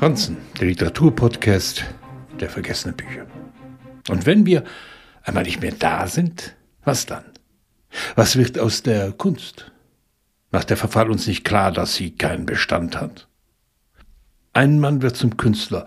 [0.00, 1.84] Franzen, der Literaturpodcast
[2.40, 3.26] der vergessenen Bücher.
[4.08, 4.64] Und wenn wir
[5.24, 7.24] einmal nicht mehr da sind, was dann?
[8.14, 9.70] Was wird aus der Kunst?
[10.52, 13.28] Macht der Verfall uns nicht klar, dass sie keinen Bestand hat?
[14.54, 15.84] Ein Mann wird zum Künstler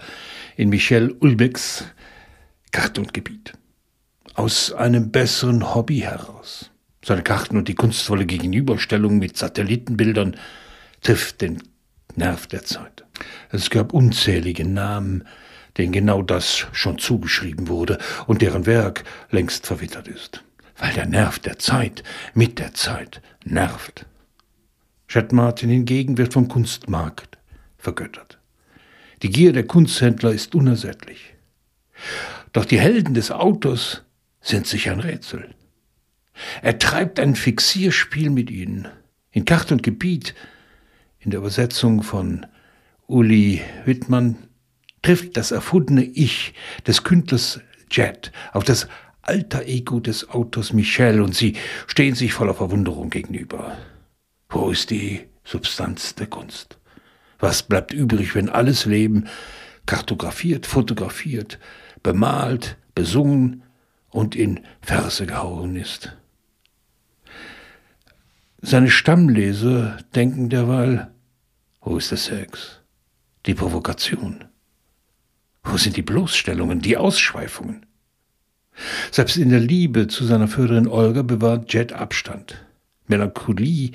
[0.57, 1.86] in Michel Ulbecks
[2.71, 3.54] Kart und Gebiet.
[4.36, 6.70] Aus einem besseren Hobby heraus.
[7.04, 10.38] Seine Karten und die kunstvolle Gegenüberstellung mit Satellitenbildern
[11.02, 11.64] trifft den
[12.16, 13.04] Nerv der Zeit.
[13.52, 15.26] Es gab unzählige Namen,
[15.77, 20.44] denen genau das schon zugeschrieben wurde und deren Werk längst verwittert ist.
[20.77, 22.03] Weil der Nerv der Zeit
[22.34, 24.05] mit der Zeit nervt.
[25.08, 27.38] Chet Martin hingegen wird vom Kunstmarkt
[27.77, 28.40] vergöttert.
[29.22, 31.36] Die Gier der Kunsthändler ist unersättlich.
[32.52, 34.03] Doch die Helden des Autors
[34.41, 35.53] sind sich ein Rätsel.
[36.62, 38.88] Er treibt ein Fixierspiel mit ihnen.
[39.31, 40.36] In Kart und Gebiet,
[41.20, 42.45] in der Übersetzung von
[43.13, 44.38] Uli Wittmann
[45.03, 46.55] trifft das erfundene Ich
[46.88, 47.62] des Künstlers
[47.92, 48.88] Jet auf das
[49.22, 53.78] alter Ego des Autors Michel und sie stehen sich voller Verwunderung gegenüber.
[54.50, 56.80] Wo ist die Substanz der Kunst?
[57.38, 59.28] Was bleibt übrig, wenn alles Leben
[59.86, 61.59] kartografiert, fotografiert,
[62.02, 63.61] bemalt, besungen
[64.09, 66.17] und in Verse gehauen ist?
[68.59, 71.11] Seine Stammleser denken derweil,
[71.80, 72.83] wo ist der Sex?
[73.45, 74.45] Die Provokation?
[75.63, 77.85] Wo sind die Bloßstellungen, die Ausschweifungen?
[79.11, 82.66] Selbst in der Liebe zu seiner Förderin Olga bewahrt Jet Abstand.
[83.08, 83.91] Melancholie,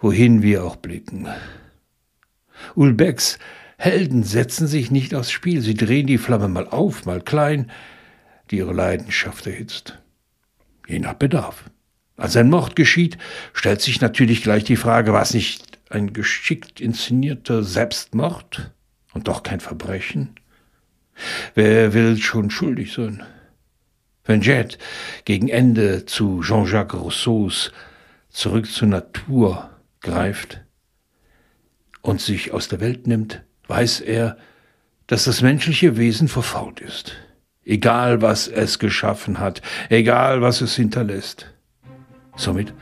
[0.00, 1.26] wohin wir auch blicken.
[2.76, 3.40] Ulbecks
[3.76, 5.62] Helden setzen sich nicht aufs Spiel.
[5.62, 7.72] Sie drehen die Flamme mal auf, mal klein,
[8.52, 9.98] die ihre Leidenschaft erhitzt.
[10.86, 11.70] Je nach Bedarf.
[12.16, 13.18] Als ein Mord geschieht,
[13.52, 18.72] stellt sich natürlich gleich die Frage, war es nicht ein geschickt inszenierter Selbstmord
[19.16, 20.34] und doch kein Verbrechen?
[21.54, 23.22] Wer will schon schuldig sein?
[24.24, 24.76] Wenn Jet
[25.24, 27.72] gegen Ende zu Jean-Jacques Rousseaus
[28.28, 29.70] Zurück zur Natur
[30.02, 30.60] greift
[32.02, 34.36] und sich aus der Welt nimmt, weiß er,
[35.06, 37.14] dass das menschliche Wesen verfault ist.
[37.64, 41.46] Egal was es geschaffen hat, egal was es hinterlässt.
[42.36, 42.74] Somit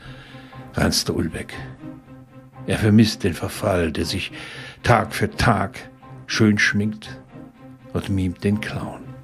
[0.73, 1.53] ranzte Ulbeck.
[2.67, 4.33] Er vermisst den Verfall, der sich
[4.83, 5.89] Tag für Tag
[6.27, 7.19] schön schminkt
[7.93, 9.14] und mimt den Clown.